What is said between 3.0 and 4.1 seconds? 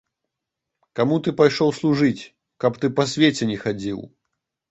па свеце не хадзіў!